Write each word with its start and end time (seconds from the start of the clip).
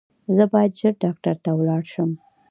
زه 0.35 0.43
باید 0.53 0.77
ژر 0.79 0.93
ډاکټر 1.03 1.35
ته 1.43 1.51
ولاړ 1.59 1.83
شم 1.93 2.11